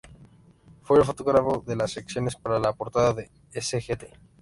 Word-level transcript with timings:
Fue 0.81 0.97
el 0.97 1.05
fotógrafo 1.05 1.63
de 1.63 1.75
las 1.75 1.91
sesiones 1.91 2.35
para 2.35 2.57
la 2.57 2.73
portada 2.73 3.13
de 3.13 3.29
"Sgt. 3.53 4.05